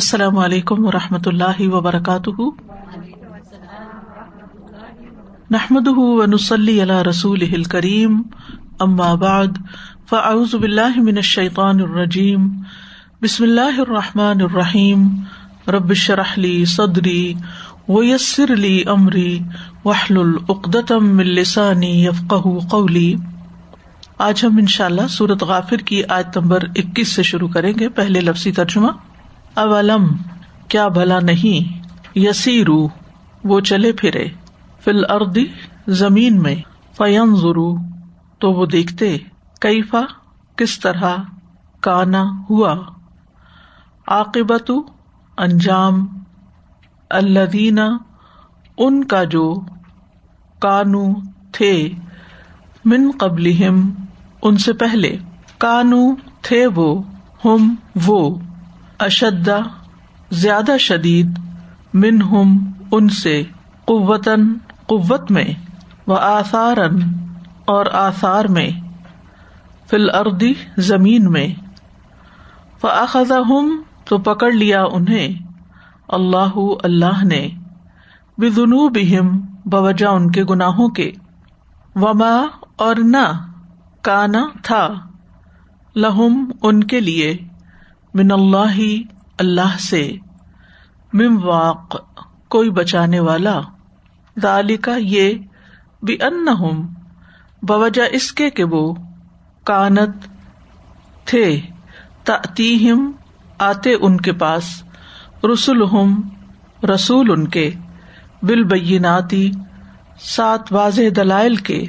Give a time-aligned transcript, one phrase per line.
[0.00, 2.42] السلام علیکم و رحمۃ اللہ وبرکاتہ۔
[5.50, 8.22] نحمد ونسلی علی رسول کریم
[8.80, 9.58] ام بعد،
[10.08, 12.48] فاعوذ باللہ من الشیطان الرجیم،
[13.22, 15.06] بسم اللہ الرحمٰن الرحیم
[15.68, 17.34] ربش رحلی صدری
[17.88, 19.38] ویسر علی عمری
[19.84, 22.34] وحل العقدم السانی یفق
[22.70, 23.14] قولی۔
[24.18, 27.88] آج ہم ان شاء اللہ سورت غافر کی آج نمبر اکیس سے شروع کریں گے،
[27.88, 28.88] پہلے لفظی ترجمہ۔
[29.54, 30.06] اولم،
[30.68, 31.82] کیا بھلا نہیں؟
[32.14, 32.88] یسی رو
[33.44, 34.28] وہ چلے پھرے۔
[34.84, 35.46] فل اردی
[35.88, 36.54] زمین میں۔
[36.96, 37.74] فیم ضرو
[38.38, 39.16] تو وہ دیکھتے۔
[39.60, 40.00] کیفا،
[40.56, 41.16] کس طرح؟
[41.80, 42.76] کانا، ہوا۔
[44.06, 44.70] عاقبت
[45.38, 46.06] انجام۔
[47.10, 47.96] الدینہ
[48.78, 49.54] ان کا جو
[50.58, 51.06] کانو
[51.52, 51.90] تھے۔
[52.84, 53.52] من قبل
[54.42, 55.16] ان سے پہلے۔
[55.58, 57.02] کانو تھے وہ،
[57.44, 57.74] ہم
[58.06, 58.38] وہ۔
[59.00, 59.58] اشدا
[60.32, 61.38] زیادہ شدید
[61.94, 62.56] من ہم
[62.92, 63.42] ان سے
[63.84, 64.44] قوتاً
[64.86, 65.44] قوت میں
[66.06, 66.98] و آثارن
[67.64, 68.68] اور آثار میں
[69.88, 70.52] فل اردی
[70.82, 71.46] زمین میں
[72.80, 73.70] فاخذ ہم
[74.04, 75.38] تو پکڑ لیا انہیں
[76.08, 77.46] اللہ اللہ نے
[78.38, 79.38] بدنو بہم
[79.70, 81.10] بوجہ ان کے گناہوں کے
[81.96, 82.34] وما
[82.76, 83.26] اور نہ
[84.00, 84.86] کانا تھا
[85.96, 87.36] لہم ان کے لیے
[88.14, 88.78] من اللہ
[89.38, 90.12] اللہ سے
[91.12, 91.96] مم واق،
[92.48, 93.60] کوئی بچانے والا۔
[94.42, 95.34] دالکا یہ
[96.02, 96.46] بھی ان
[97.62, 98.94] بوجہ اس کے کہ وہ
[99.64, 100.26] کانت
[101.24, 101.60] تھے۔
[102.54, 103.12] تیم
[103.58, 104.82] آتے ان کے پاس۔
[105.52, 106.28] رسول ہم
[106.94, 107.70] رسول ان کے۔
[108.42, 109.50] بالبیناتی،
[110.20, 111.84] سات واضح دلائل کے۔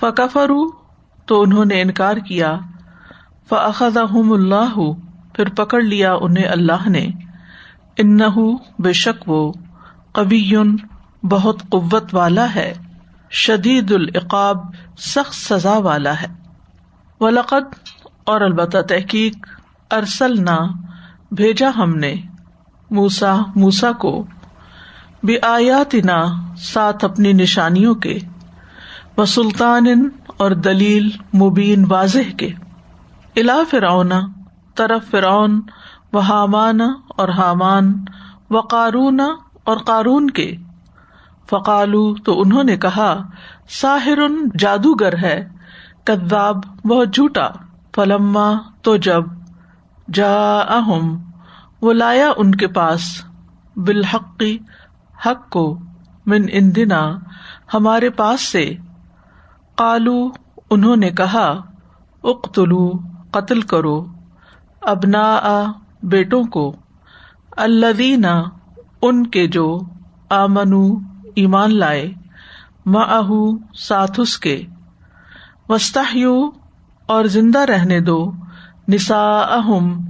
[0.00, 0.70] فکفرو
[1.26, 2.58] تو انہوں نے انکار کیا۔
[3.48, 4.90] فخذ اللہ۔
[5.32, 7.06] پھر پکڑ لیا انہیں اللہ نے۔
[7.96, 8.18] ان
[8.78, 9.52] بے شک وہ
[10.12, 10.54] کبھی
[11.22, 12.72] بہت قوت والا ہے،
[13.30, 14.58] شدید العقاب
[14.98, 16.26] سخت سزا والا ہے۔
[17.20, 17.74] ولقد،
[18.24, 19.36] اور البتہ تحقیق
[19.90, 20.58] ارسل نہ
[21.30, 22.14] بھیجا ہم نے
[22.90, 24.24] موسا موسا کو
[25.22, 25.94] بے آیات
[26.58, 28.18] ساتھ اپنی نشانیوں کے
[29.18, 32.48] و سلطان اور دلیل مبین واضح کے۔
[33.36, 34.12] الا فرعون
[34.74, 35.60] طرف فرعون
[36.12, 38.04] و حامان اور حامان
[38.50, 39.20] و قارون
[39.64, 40.56] اور قارون کے۔
[41.50, 43.22] فقالو تو انہوں نے کہا،
[43.68, 44.18] ساحر
[44.58, 45.48] جادوگر ہے
[46.04, 47.48] کداب بہت جھوٹا،
[47.94, 48.52] فلما
[48.82, 49.24] تو جب
[50.12, 51.30] جا اہم
[51.82, 53.24] وہ لایا ان کے پاس
[53.76, 54.58] بالحقی
[55.26, 55.78] حق کو،
[56.26, 57.14] من اندنا،
[57.74, 58.74] ہمارے پاس سے۔
[59.76, 60.28] کالو
[60.70, 61.60] انہوں نے کہا
[62.24, 62.92] اقتلو
[63.30, 64.06] قتل کرو۔
[64.82, 65.72] ابنا
[66.02, 66.76] بیٹوں کو
[67.50, 68.42] الدینہ
[69.02, 69.80] ان کے جو
[70.30, 70.94] آمنو
[71.34, 72.12] ایمان لائے
[72.86, 73.30] ماہ
[73.74, 74.62] ساتھ اس کے
[75.68, 76.50] وسطیو
[77.06, 78.32] اور زندہ رہنے دو
[78.88, 80.04] نسا اہم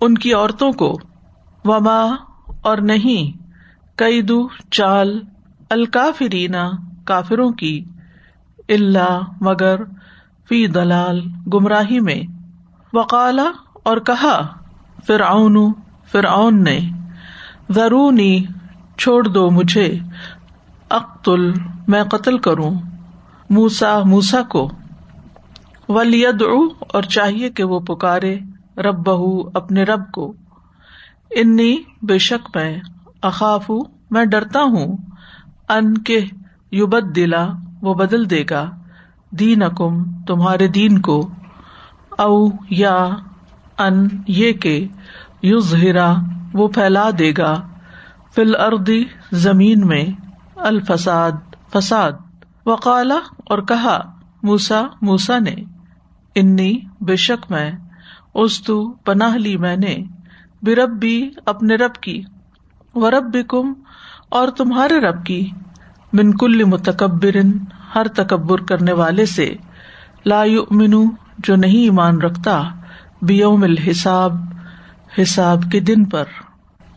[0.00, 0.98] ان کی عورتوں کو،
[1.64, 2.14] وما
[2.62, 3.42] اور نہیں
[3.98, 5.20] کئی دو چال
[5.70, 6.70] الکافرینا
[7.04, 7.84] کافروں کی
[8.68, 9.84] اللہ مگر
[10.48, 11.20] فی دلال
[11.54, 12.20] گمراہی میں۔
[12.92, 13.50] وقالا
[13.88, 14.46] اور کہا،
[15.06, 15.72] فرعون
[16.12, 16.78] فرعون نے
[17.70, 18.44] ضرونی
[18.98, 19.98] چھوڑ دو مجھے،
[20.90, 21.52] اقتل،
[21.88, 22.70] میں قتل کروں
[23.50, 24.70] موسا موسا کو
[25.88, 26.42] ولید
[26.92, 28.38] اور چاہیے کہ وہ پکارے
[28.76, 30.32] رب بہ اپنے رب کو۔
[31.30, 32.80] انی، بے شک میں
[33.22, 33.70] اخاف
[34.10, 34.96] میں ڈرتا ہوں۔
[35.68, 36.20] ان کے
[36.72, 37.46] یوبد دلا
[37.82, 38.70] وہ بدل دے گا۔
[39.30, 41.30] دین اکم تمہارے دین کو۔
[42.18, 43.08] او یا
[43.78, 44.88] ان، یہ کہ
[45.42, 46.14] یو زہرا
[46.54, 47.60] وہ پھیلا دے گا۔
[48.34, 50.04] فل اردی زمین میں،
[50.56, 51.32] الفساد،
[51.72, 52.12] فساد۔
[52.66, 54.12] وقالا، اور کہا
[54.42, 55.54] موسا موسا نے،
[56.34, 57.72] انی، بے شک میں
[58.34, 59.96] استو پناہ لی میں نے
[60.62, 62.22] برب بھی اپنے رب کی۔
[62.94, 63.72] و رب کم
[64.28, 65.50] اور تمہارے رب کی۔
[66.12, 67.36] منکل متکبر
[67.94, 69.54] ہر تکبر کرنے والے سے،
[70.26, 71.04] لا منو
[71.38, 72.62] جو نہیں ایمان رکھتا۔
[73.22, 74.32] بیوم الحساب،
[75.18, 76.24] حساب کے دن پر۔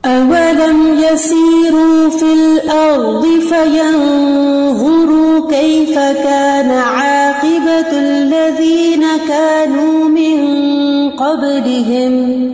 [0.03, 10.39] اولم يسيروا في الارض فينظروا كيف كان عاقبة الذين كانوا من
[11.09, 12.51] قبلهم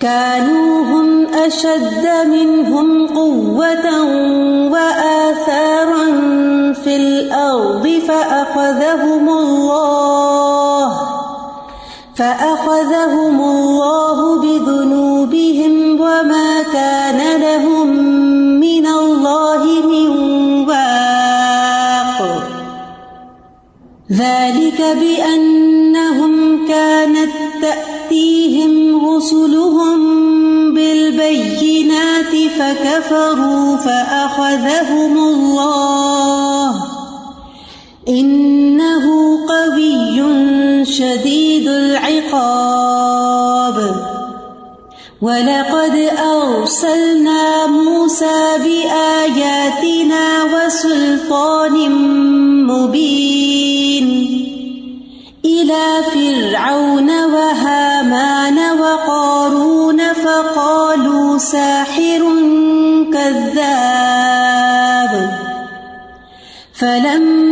[0.00, 4.02] كانوا هم أشد منهم قوة
[4.72, 6.06] وآثارا
[6.84, 10.57] في الأرض فأخذهم الله
[12.18, 17.88] فأخذهم الله بذنوبهم وما كان لهم
[18.60, 20.10] من الله من
[20.68, 22.18] واق
[24.12, 27.30] ذلك بأنهم كانت
[27.62, 29.98] تأتيهم رسلهم
[30.74, 36.74] بالبينات فكفروا فأخذهم الله
[38.08, 39.17] إنه
[40.98, 42.58] شديد العقاب.
[45.22, 51.90] ولقد أرسلنا موسى بآياتنا وسلطان
[52.66, 54.08] مبين.
[55.44, 62.22] إلى فرعون وهامان وقارون فقالوا ساحر
[63.12, 64.58] كذاب.
[66.74, 67.47] فلما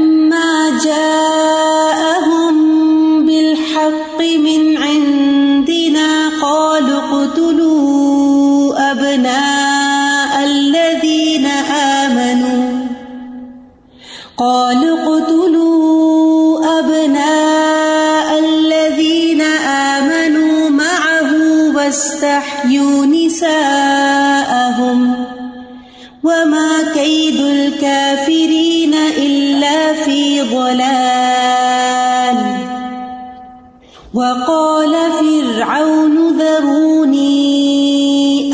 [34.17, 37.37] وقال فرعون ذروني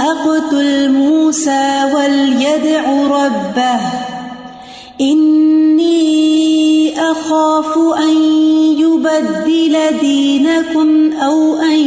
[0.01, 3.81] أقتل موسى وليدع ربه.
[5.01, 6.03] إني
[7.01, 8.17] أخاف أن
[8.79, 11.79] يبدل دينكم أو أن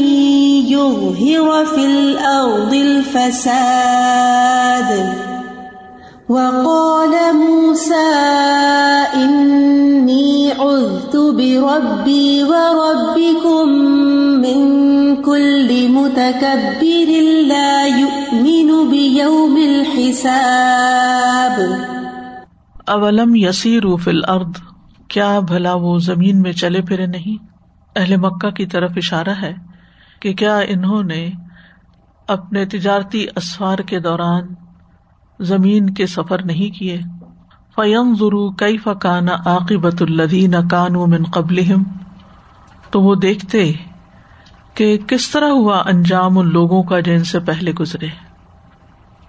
[0.67, 4.09] يظهر في الأرض الفساد.
[6.29, 8.11] وقال موسى
[9.13, 10.61] إني
[11.15, 13.69] عذت بربي وربكم
[14.41, 17.07] من كل متكبر
[17.47, 21.59] لا يؤمن بيوم الحساب.
[22.87, 24.51] اولم یسیرو فی الارض؟
[25.07, 27.45] کیا بھلا وہ زمین میں چلے پھرے نہیں؟
[27.95, 29.53] اہل مکہ کی طرف اشارہ ہے
[30.21, 31.31] کہ کیا انہوں نے
[32.27, 34.55] اپنے تجارتی اسفار کے دوران
[35.39, 36.99] زمین کے سفر نہیں کیے؟
[37.75, 41.59] فیم ضرو کئی فقان عاقبت الدین کانو من قبل
[42.91, 43.71] تو وہ دیکھتے
[44.73, 48.07] کہ کس طرح ہوا انجام ان لوگوں کا جن سے پہلے گزرے۔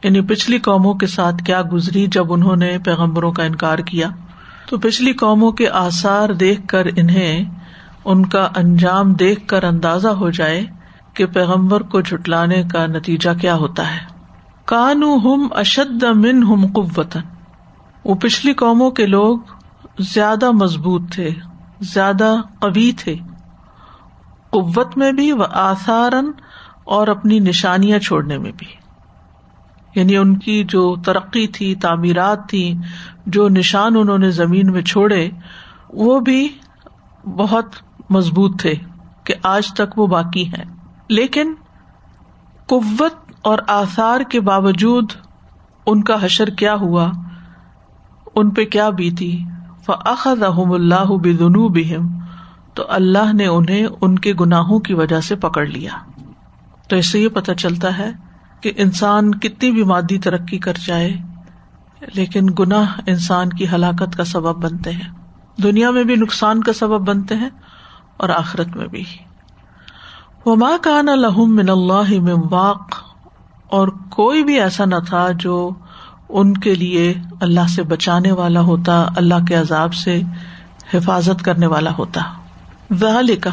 [0.05, 4.09] یعنی پچھلی قوموں کے ساتھ کیا گزری جب انہوں نے پیغمبروں کا انکار کیا؟
[4.69, 7.45] تو پچھلی قوموں کے آثار دیکھ کر انہیں
[8.05, 10.67] ان کا انجام دیکھ کر اندازہ ہو جائے
[11.15, 14.01] کہ پیغمبر کو جھٹلانے کا نتیجہ کیا ہوتا ہے۔
[14.65, 17.36] کانو ہم اشد من ہم قوتن
[18.07, 19.39] وہ پچھلی قوموں کے لوگ
[19.99, 21.31] زیادہ مضبوط تھے،
[21.81, 23.17] زیادہ قوی تھے۔
[24.51, 26.31] قوت میں بھی و آثارن
[26.85, 28.67] اور اپنی نشانیاں چھوڑنے میں بھی۔
[29.95, 32.75] یعنی ان کی جو ترقی تھی، تعمیرات تھی،
[33.27, 35.31] جو نشان انہوں نے زمین میں چھوڑے،
[35.89, 36.49] وہ بھی
[37.25, 37.67] بہت
[38.11, 38.75] مضبوط تھے
[39.25, 40.65] کہ آج تک وہ باقی ہیں۔
[41.09, 41.55] لیکن
[42.67, 45.13] قوت اور آثار کے باوجود
[45.87, 47.11] ان کا حشر کیا ہوا؟
[48.37, 49.31] ان پہ کیا بیتی؟
[49.87, 52.09] فخذ اللہ بدنو بہم
[52.75, 55.91] تو اللہ نے انہیں ان کے گناہوں کی وجہ سے پکڑ لیا۔
[56.89, 58.11] تو اس سے یہ پتہ چلتا ہے
[58.61, 61.17] کہ انسان کتنی بھی مادی ترقی کر جائے،
[62.15, 65.11] لیکن گناہ انسان کی ہلاکت کا سبب بنتے ہیں۔
[65.59, 67.51] دنیا میں بھی نقصان کا سبب بنتے ہیں
[68.17, 69.05] اور آخرت میں بھی۔
[70.47, 72.95] وما کان لہم من اللہ من واق،
[73.67, 75.57] اور کوئی بھی ایسا نہ تھا جو
[76.29, 80.23] ان کے لیے اللہ سے بچانے والا ہوتا، اللہ کے عذاب سے
[80.95, 82.21] حفاظت کرنے والا ہوتا۔
[83.41, 83.51] کا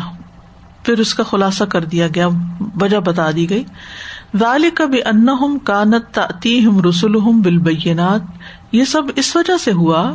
[0.84, 2.28] پھر اس کا خلاصہ کر دیا گیا،
[2.82, 3.64] وجہ بتا دی گئی۔
[4.38, 8.22] ظال کا بھی ان کانت تیم رسول بالبینات۔
[8.72, 10.14] یہ سب اس وجہ سے ہوا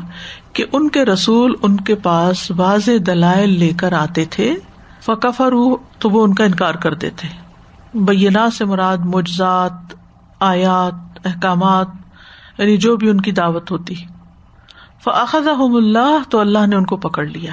[0.52, 4.54] کہ ان کے رسول ان کے پاس واضح دلائل لے کر آتے تھے
[5.02, 5.50] فکفر
[5.98, 7.28] تو وہ ان کا انکار کرتے تھے۔
[7.94, 9.94] بینا سے مراد مجزات
[10.40, 11.86] آیات، احکامات۔
[12.58, 13.94] یعنی جو بھی ان کی دعوت ہوتی۔
[15.04, 17.52] فاخذ اللہ تو اللہ نے ان کو پکڑ لیا۔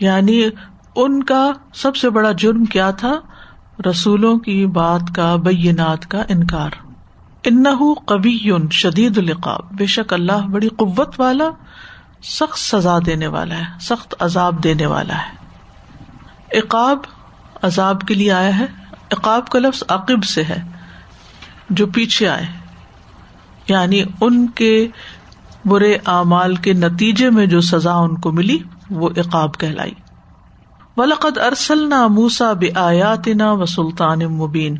[0.00, 0.44] یعنی
[0.96, 3.14] ان کا سب سے بڑا جرم کیا تھا؟
[3.90, 6.70] رسولوں کی بات کا، بینات کا انکار۔
[7.44, 7.64] ان
[8.06, 11.44] قبی شدید القاب بے شک اللہ بڑی قوت والا،
[12.22, 15.34] سخت سزا دینے والا ہے، سخت عذاب دینے والا ہے۔
[16.58, 16.98] اقاب
[17.62, 18.66] عذاب کے لیے آیا ہے۔
[19.10, 20.62] اقاب کا لفظ عقب سے ہے،
[21.70, 22.65] جو پیچھے آئے۔
[23.68, 24.88] یعنی ان کے
[25.64, 28.58] برے اعمال کے نتیجے میں جو سزا ان کو ملی،
[28.90, 29.92] وہ اقاب کہلائی۔
[30.96, 34.78] ولقد ارسل نہ موسا بیات نا و سلطان مبین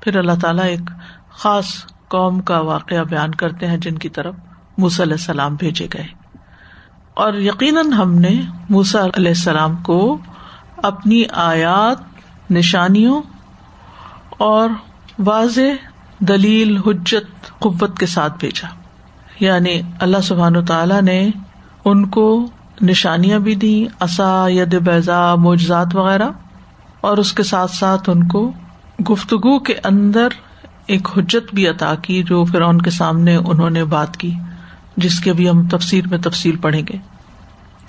[0.00, 0.80] پھر اللہ تعالیٰ ایک
[1.30, 1.66] خاص
[2.08, 4.34] قوم کا واقعہ بیان کرتے ہیں جن کی طرف
[4.78, 6.06] موسی علیہ السلام بھیجے گئے۔
[7.14, 10.18] اور یقیناً ہم نے موسا علیہ السلام کو
[10.76, 11.98] اپنی آیات،
[12.50, 13.22] نشانیوں
[14.28, 14.68] اور
[15.18, 15.93] واضح
[16.28, 18.68] دلیل، حجت، قوت کے ساتھ بھیجا۔
[19.40, 21.30] یعنی اللہ سبحان تعالیٰ نے
[21.84, 22.46] ان کو
[22.82, 26.28] نشانیاں بھی دی اصا ید، بیضا، معجزات وغیرہ،
[27.00, 28.52] اور اس کے ساتھ ساتھ ان کو
[29.10, 30.28] گفتگو کے اندر
[30.86, 34.34] ایک حجت بھی عطا کی، جو فرعون کے سامنے انہوں نے بات کی،
[34.96, 36.98] جس کے بھی ہم تفسیر میں تفصیل پڑھیں گے۔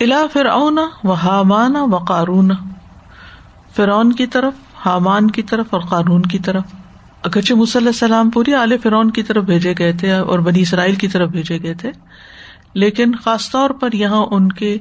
[0.00, 2.50] الا فرعون و حامان و قارون۔
[3.76, 4.52] فرعون کی طرف،
[4.86, 6.62] حامان کی طرف اور قانون کی طرف۔
[7.26, 11.08] اگرچہ مصلی السلام پوری عال فرعون کی طرف بھیجے گئے تھے اور بنی اسرائیل کی
[11.08, 11.90] طرف بھیجے گئے تھے،
[12.74, 14.76] لیکن خاص طور پر یہاں ان کے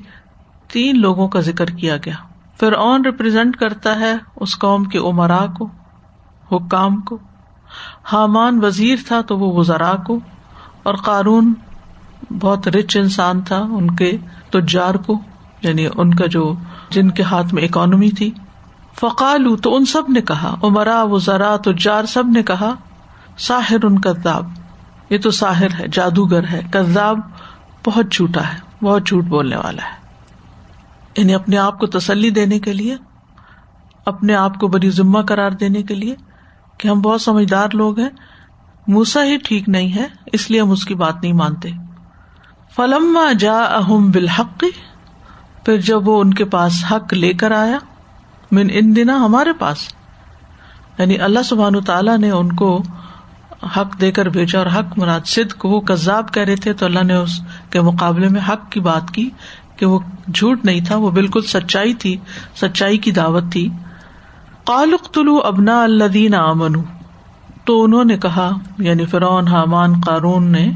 [0.74, 2.16] تین لوگوں کا ذکر کیا گیا۔
[2.60, 5.68] فرعون ریپرزینٹ کرتا ہے اس قوم کے عمرا کو،
[6.52, 7.18] حکام کو۔
[8.04, 10.20] حامان وزیر تھا تو وہ وزرا کو،
[10.84, 11.54] اور قارون
[12.42, 14.12] بہت رچ انسان تھا، ان کے
[14.50, 15.20] تجار کو
[15.62, 16.54] یعنی ان کا جو،
[16.90, 18.32] جن کے ہاتھ میں اکانمی تھی۔
[19.00, 22.76] فقالو تو ان سب نے کہا عمرا وزرا تجار سب نے کہا
[23.38, 24.50] ساحر ان کذاب۔
[25.10, 27.20] یہ تو ساحر ہے، جادوگر ہے، کذاب
[27.86, 30.06] بہت جھوٹا ہے، بہت جھوٹ بولنے والا ہے۔
[31.18, 32.96] یعنی اپنے آپ کو تسلی دینے کے لیے،
[34.06, 36.16] اپنے آپ کو بڑی ذمہ قرار دینے کے لیے
[36.78, 38.10] کہ ہم بہت سمجھدار لوگ ہیں۔
[38.88, 41.70] موسا ہی ٹھیک نہیں ہے، اس لیے ہم اس کی بات نہیں مانتے۔
[42.76, 44.64] فلم جا اہم بالحق،
[45.66, 47.78] پھر جب وہ ان کے پاس حق لے کر آیا
[48.52, 49.78] من ان دن ہمارے پاس۔
[51.00, 52.84] یعنی اللہ سبحان تعالیٰ نے ان کو
[53.78, 56.86] حق دے کر بھیجا اور حق مراد سد کو وہ کذاب کہہ رہے تھے تو
[56.86, 59.30] اللہ نے اس کے مقابلے میں حق کی بات کی
[59.76, 60.00] کہ وہ
[60.34, 62.18] جھوٹ نہیں تھا، وہ بالکل سچائی تھی،
[62.56, 63.70] سچائی کی دعوت تھی۔
[64.66, 66.74] کالق طلوع ابنا اللہ دین امن
[67.66, 70.72] تو انہوں نے کہا یعنی فرعون، حامان، قارون نے،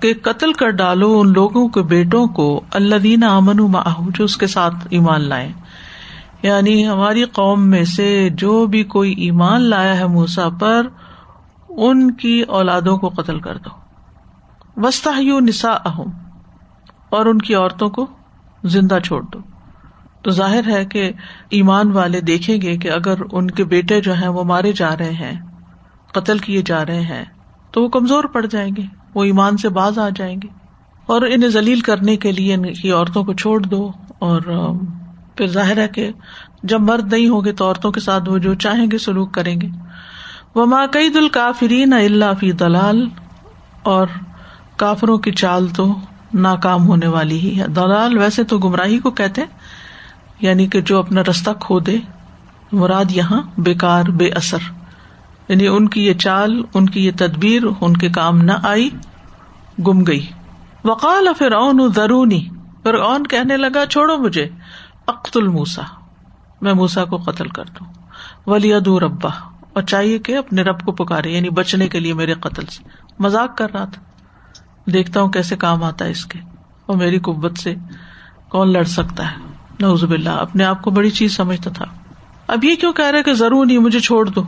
[0.00, 3.72] کہ قتل کر ڈالو ان لوگوں کے بیٹوں کو اللہ دین امن
[4.14, 5.52] جو اس کے ساتھ ایمان لائے۔
[6.42, 10.86] یعنی ہماری قوم میں سے جو بھی کوئی ایمان لایا ہے موسا پر،
[11.68, 13.70] ان کی اولادوں کو قتل کر دو۔
[14.76, 15.08] وسط
[15.40, 16.10] نسا اہم
[17.10, 18.06] اور ان کی عورتوں کو
[18.64, 19.38] زندہ چھوڑ دو۔
[20.22, 21.12] تو ظاہر ہے کہ
[21.50, 25.12] ایمان والے دیکھیں گے کہ اگر ان کے بیٹے جو ہیں وہ مارے جا رہے
[25.12, 25.40] ہیں،
[26.12, 27.24] قتل کیے جا رہے ہیں،
[27.70, 28.82] تو وہ کمزور پڑ جائیں گے،
[29.14, 30.48] وہ ایمان سے باز آ جائیں گے۔
[31.06, 34.40] اور انہیں ذلیل کرنے کے لیے ان کی عورتوں کو چھوڑ دو اور
[35.38, 36.10] پھر ظاہر ہے کہ
[36.62, 39.68] جب مرد نہیں ہوگے تو عورتوں کے ساتھ وہ جو چاہیں گے سلوک کریں گے۔
[40.54, 41.28] وہ ماں کئی دل
[41.90, 43.08] اللہ فی دلال
[43.82, 44.06] اور
[44.76, 45.94] کافروں کی چال تو
[46.34, 49.42] ناکام ہونے والی ہی ہے۔ دلال ویسے تو گمراہی کو کہتے
[50.40, 51.98] یعنی کہ جو اپنا رستہ کھو دے
[52.72, 54.58] مراد یہاں بےکار بے اثر۔
[55.48, 58.90] یعنی ان کی یہ چال، ان کی یہ تدبیر، ان کے کام نہ آئی،
[59.86, 60.26] گم گئی۔
[60.84, 62.48] وقال فرعون ضرونی
[62.82, 64.48] فرعون کہنے لگا، چھوڑو مجھے۔
[65.08, 65.82] اقت الموسا
[66.60, 67.92] میں موسا کو قتل کر دوں۔
[68.46, 69.28] ولی ادور ابا
[69.72, 72.82] اور چاہیے کہ اپنے رب کو پکارے یعنی بچنے کے لیے میرے قتل سے۔
[73.18, 74.02] مزاق کر رہا تھا۔
[74.90, 76.38] دیکھتا ہوں کیسے کام آتا ہے اس کے۔
[76.86, 77.74] اور میری قبت سے
[78.48, 79.36] کون لڑ سکتا ہے۔
[79.80, 81.84] نوزب اللہ اپنے آپ کو بڑی چیز سمجھتا تھا۔
[82.46, 84.42] اب یہ کیوں کہہ رہے کہ ضرور نہیں، مجھے چھوڑ دو۔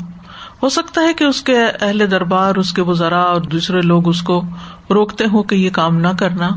[0.63, 4.23] ہو سکتا ہے کہ اس کے اہل دربار، اس کے وزرا اور دوسرے لوگ اس
[4.23, 4.43] کو
[4.91, 6.49] روکتے ہوں کہ یہ کام نہ کرنا،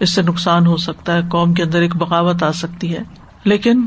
[0.00, 3.86] اس سے نقصان ہو سکتا ہے، قوم کے اندر ایک بغاوت آ سکتی ہے۔ لیکن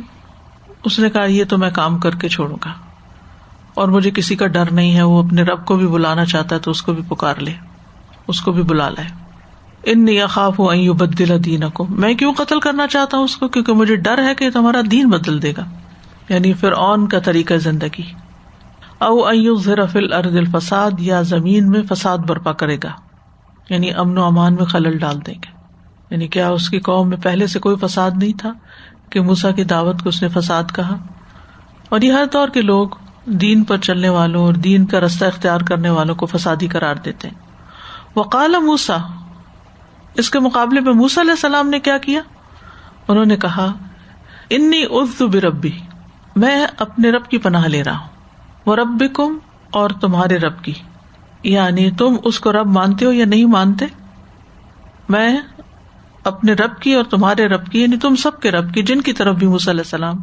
[0.84, 2.72] اس نے کہا، یہ تو میں کام کر کے چھوڑوں گا۔
[3.74, 6.60] اور مجھے کسی کا ڈر نہیں ہے، وہ اپنے رب کو بھی بلانا چاہتا ہے
[6.60, 7.53] تو اس کو بھی پکار لے،
[8.27, 9.22] اس کو بھی بلا لائے
[9.84, 13.74] ان خواب ہو بدلا دین کو میں کیوں قتل کرنا چاہتا ہوں اس کو؟ کیونکہ
[13.74, 15.65] مجھے ڈر ہے کہ تمہارا دین بدل دے گا۔
[16.29, 18.03] یعنی پھر اون کا طریقہ زندگی۔
[19.00, 22.91] او ذرفل ارد الفساد، یا زمین میں فساد برپا کرے گا۔
[23.70, 25.62] یعنی امن و امان میں خلل ڈال دیں گے۔
[26.10, 28.53] یعنی کیا اس کی قوم میں پہلے سے کوئی فساد نہیں تھا؟
[29.12, 30.98] کہ موسا کی دعوت کو اس نے فساد کہا۔
[31.89, 32.88] اور یہ ہر طور کے لوگ
[33.25, 37.27] دین پر چلنے والوں اور دین کا رستہ اختیار کرنے والوں کو فسادی قرار دیتے
[37.27, 37.36] ہیں۔
[38.15, 38.98] وقال موسا
[40.13, 42.22] اس کے مقابلے میں موسا علیہ السلام نے کیا کیا؟
[43.08, 43.74] انہوں نے کہا،
[44.50, 45.72] انی ارد بربی،
[46.36, 48.08] میں اپنے رب کی پناہ لے رہا ہوں۔
[48.65, 49.38] وہ رب کم
[49.72, 50.74] اور تمہارے رب کی۔
[51.44, 53.86] یعنی تم اس کو رب مانتے ہو یا نہیں مانتے؟
[55.10, 55.38] میں
[56.24, 59.13] اپنے رب کی اور تمہارے رب کی یعنی تم سب کے رب کی، جن کی
[59.13, 60.18] طرف بھی علیہ السلام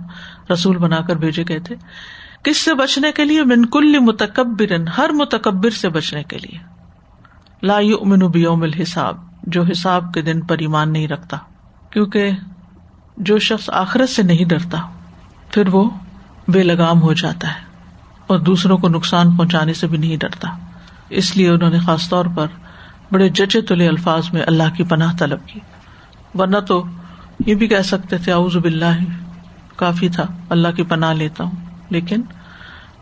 [0.53, 1.75] رسول بنا کر بھیجے گئے تھے۔
[2.43, 6.59] کس سے بچنے کے لیے؟ من کل متکبر، ہر متکبر سے بچنے کے لیے۔
[7.63, 11.37] لا امن بیوم الحساب، جو حساب کے دن پر ایمان نہیں رکھتا،
[11.91, 12.31] کیونکہ
[13.17, 14.79] جو شخص آخرت سے نہیں ڈرتا،
[15.51, 15.91] پھر وہ
[16.49, 17.61] بے لگام ہو جاتا ہے
[18.27, 20.49] اور دوسروں کو نقصان پہنچانے سے بھی نہیں ڈرتا۔
[21.11, 22.47] اس لیے انہوں نے خاص طور پر
[23.13, 25.61] بڑے جچے تلے الفاظ میں اللہ کی پناہ طلب کی۔
[26.35, 26.85] ورنہ تو
[27.47, 28.99] یہ بھی کہہ سکتے تھے، اعوذ باللہ،
[29.77, 32.23] کافی تھا، اللہ کی پناہ لیتا ہوں۔ لیکن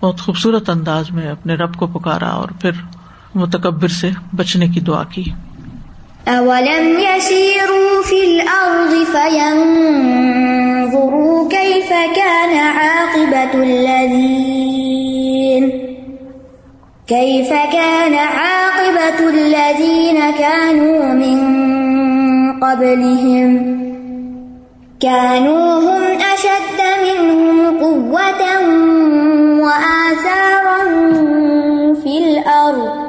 [0.03, 2.71] بہت خوبصورت انداز میں اپنے رب کو پکارا اور پھر
[3.35, 5.25] متکبر سے بچنے کی دعا کی۔
[6.27, 15.71] اولم يسيروا في الارض فينظروا كيف كان عاقبة الذين
[17.07, 21.76] كيف كان عاقبة الذين كانوا من
[22.63, 23.77] قبلهم
[25.01, 28.43] كانوا هم أشد منهم قوة
[29.65, 30.83] وآثارا
[31.95, 33.07] في الأرض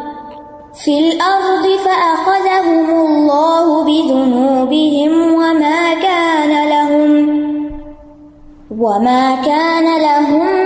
[0.86, 7.30] في الأرض فأخذهم الله بذنوبهم وما كان لهم،
[8.80, 10.57] وما كان لهم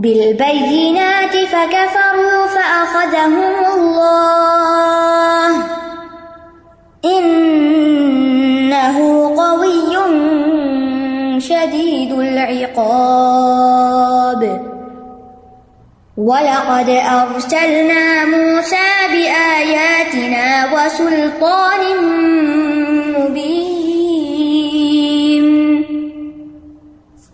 [0.00, 5.52] بالبينات فكفروا فأخذهم الله.
[7.04, 8.96] إنه
[9.36, 9.96] قوي
[11.40, 13.50] شديد العقاب.
[16.16, 21.82] ولقد أرسلنا موسى بآياتنا وسلطان
[23.18, 23.60] مبين.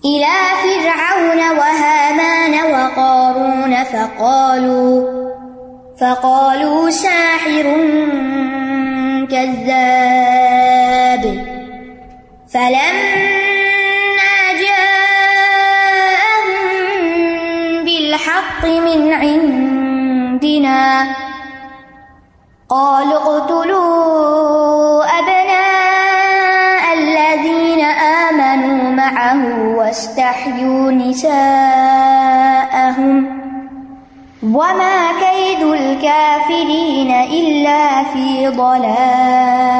[0.05, 2.36] إلى فرعون وهامان
[2.97, 5.05] وقارون فقالوا
[6.01, 7.67] فقالوا ساحر
[9.31, 11.25] كذاب.
[12.55, 16.47] فلما جاءهم
[17.85, 20.85] بالحق من عندنا
[22.69, 27.81] قالوا اقتلوا أبناء الذين
[28.25, 29.43] آمنوا معه
[29.77, 31.66] واستحيوا نساءهم.
[34.57, 39.77] وما كيد الكافرين إلا في ضلال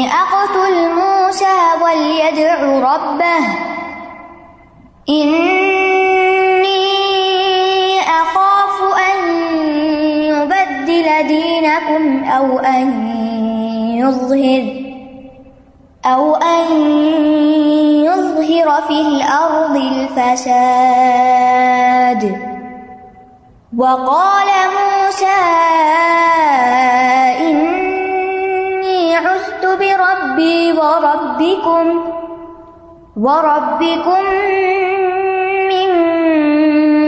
[0.07, 3.45] أقتل موسى وليدع ربه
[5.09, 6.41] إني
[8.01, 8.77] أخاف
[9.13, 9.19] أن
[10.25, 12.89] يبدل دينكم أو أن
[13.97, 14.88] يظهر
[16.15, 16.65] أو أن
[18.05, 21.09] يظهر في الأرض الفساد.
[23.79, 24.47] وقال
[24.79, 25.41] موسى
[27.41, 31.87] إني عذت بربي وربكم
[33.17, 34.25] وربكم
[35.71, 35.89] من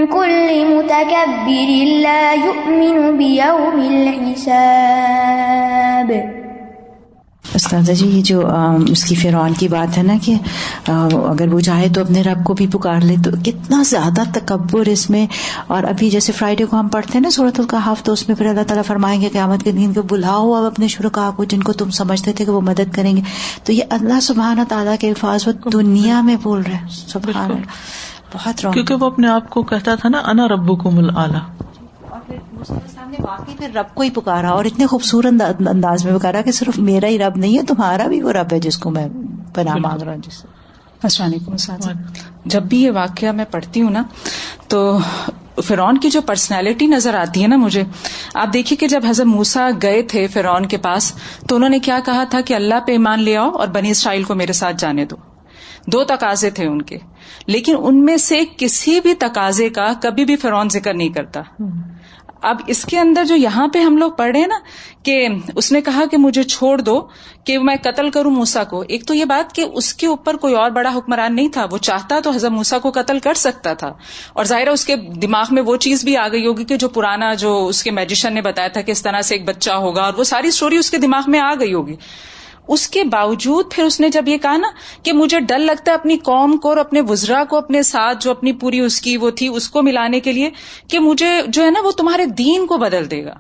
[0.07, 1.69] كل متكبر
[2.03, 4.51] لا يؤمن بيوم الحساب.
[7.55, 8.43] استاذہ جی یہ جو
[8.89, 10.35] اس کی فرعون کی بات ہے نا کہ
[11.29, 15.11] اگر وہ چاہے تو اپنے رب کو بھی پکار لے تو کتنا زیادہ تکبر اس
[15.11, 15.27] میں۔
[15.67, 18.47] اور ابھی جیسے فرائیڈے کو ہم پڑھتے ہیں نا صورت القحف تو اس میں پھر
[18.47, 21.73] اللہ تعالیٰ فرمائیں گے قیامت کے دن کو بلاؤ اب اپنے شرکا کو جن کو
[21.73, 23.21] تم سمجھتے تھے کہ وہ مدد کریں گے۔
[23.65, 27.51] تو یہ اللہ سبحانہ تعالیٰ کے الفاظ وہ دنیا میں بول رہے سبحان
[28.35, 31.39] بہت کیونکہ وہ اپنے آپ کو کہتا تھا نا انا ربو کو مل آلہ
[33.11, 36.79] نے واقعی پھر رب کو ہی پکارا اور اتنے خوبصورت انداز میں پکارا کہ صرف
[36.79, 39.09] میرا ہی رب نہیں ہے تمہارا بھی وہ رب ہے جس کو میں
[39.55, 40.45] پناہ مانگ رہا ہوں جس
[41.03, 42.01] السلام علیکم
[42.45, 44.03] جب بھی یہ واقعہ میں پڑھتی ہوں نا
[44.69, 44.99] تو
[45.65, 47.83] فرعون کی جو پرسنالٹی نظر آتی ہے نا مجھے
[48.35, 51.13] آپ دیکھیے کہ جب حضرت موسا گئے تھے فرعون کے پاس
[51.49, 54.25] تو انہوں نے کیا کہا تھا کہ اللہ پہ ایمان لے آؤ اور بنی اسرائیل
[54.25, 55.17] کو میرے ساتھ جانے دو۔
[55.87, 56.99] دو تقاضے تھے ان کے
[57.47, 61.43] لیکن ان میں سے کسی بھی تقاضے کا کبھی بھی فرعون ذکر نہیں کرتا۔
[62.43, 64.59] اب اس کے اندر جو یہاں پہ ہم لوگ پڑھ رہے ہیں نا
[65.03, 67.07] کہ اس نے کہا کہ مجھے چھوڑ دو
[67.45, 70.55] کہ میں قتل کروں موسا کو۔ ایک تو یہ بات کہ اس کے اوپر کوئی
[70.55, 73.93] اور بڑا حکمران نہیں تھا، وہ چاہتا تو حضرت موسا کو قتل کر سکتا تھا۔
[74.33, 77.35] اور ظاہر اس کے دماغ میں وہ چیز بھی آ گئی ہوگی کہ جو پرانا
[77.35, 80.13] جو اس کے میجیشن نے بتایا تھا کہ اس طرح سے ایک بچہ ہوگا اور
[80.19, 81.97] وہ ساری اسٹوری اس کے دماغ میں آ گئی ہوگی۔
[82.71, 84.69] اس کے باوجود پھر اس نے جب یہ کہا نا
[85.03, 88.31] کہ مجھے ڈر لگتا ہے اپنی قوم کو اور اپنے وزرا کو اپنے ساتھ جو
[88.31, 90.51] اپنی پوری اس کی وہ تھی اس کو ملانے کے لیے
[90.89, 93.35] کہ مجھے جو ہے نا وہ تمہارے دین کو بدل دے گا۔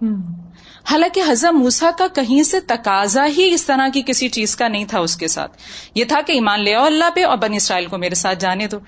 [0.91, 4.85] حالانکہ حضرت موسا کا کہیں سے تقاضا ہی اس طرح کی کسی چیز کا نہیں
[4.85, 5.57] تھا اس کے ساتھ۔
[5.95, 8.67] یہ تھا کہ ایمان لے آؤ اللہ پہ اور بن اسرائیل کو میرے ساتھ جانے
[8.67, 8.79] دو۔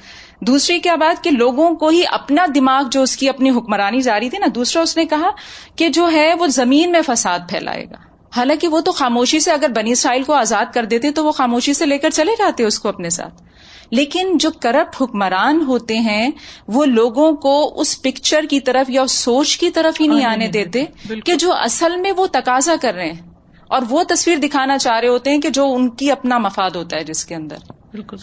[0.40, 4.30] دوسری کیا بات کہ لوگوں کو ہی اپنا دماغ جو اس کی اپنی حکمرانی جاری
[4.30, 5.30] تھی نا دوسرا اس نے کہا
[5.76, 9.68] کہ جو ہے وہ زمین میں فساد پھیلائے گا۔ حالانکہ وہ تو خاموشی سے اگر
[9.68, 12.78] بنی اسرائیل کو آزاد کر دیتے تو وہ خاموشی سے لے کر چلے جاتے اس
[12.78, 13.42] کو اپنے ساتھ۔
[13.90, 16.30] لیکن جو کرپٹ حکمران ہوتے ہیں
[16.68, 20.48] وہ لوگوں کو اس پکچر کی طرف یا اس سوچ کی طرف ہی نہیں آنے
[20.48, 20.84] دیتے
[21.24, 23.20] کہ جو اصل میں وہ تقاضا کر رہے ہیں۔
[23.68, 26.96] اور وہ تصویر دکھانا چاہ رہے ہوتے ہیں کہ جو ان کی اپنا مفاد ہوتا
[26.96, 27.56] ہے جس کے اندر۔
[27.90, 28.16] بالکل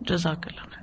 [0.00, 0.73] جزاک اللہ